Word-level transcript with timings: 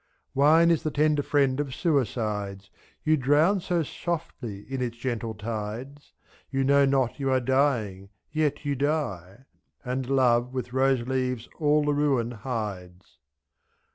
Wine 0.33 0.71
is 0.71 0.81
the 0.81 0.89
tender 0.89 1.21
friend 1.21 1.59
of 1.59 1.75
suicides. 1.75 2.71
You 3.03 3.17
drown 3.17 3.59
so 3.59 3.83
softly 3.83 4.61
in 4.61 4.81
its 4.81 4.97
gentle 4.97 5.35
tides; 5.35 6.13
Z^.You 6.51 6.63
know 6.63 6.85
not 6.85 7.19
you 7.19 7.29
are 7.29 7.39
dying, 7.39 8.09
yet 8.31 8.65
you 8.65 8.75
die; 8.75 9.45
And 9.85 10.09
love 10.09 10.55
with 10.55 10.73
rose 10.73 11.03
leaves 11.07 11.47
all 11.59 11.85
the 11.85 11.93
ruin 11.93 12.31
hides. 12.31 13.19